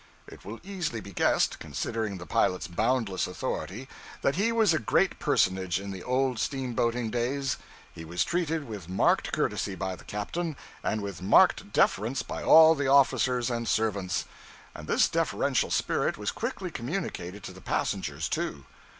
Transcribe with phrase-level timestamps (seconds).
[0.27, 3.87] It will easily be guessed, considering the pilot's boundless authority,
[4.23, 7.57] that he was a great personage in the old steamboating days.
[7.93, 12.73] He was treated with marked courtesy by the captain and with marked deference by all
[12.73, 14.25] the officers and servants;
[14.73, 18.65] and this deferential spirit was quickly communicated to the passengers, too.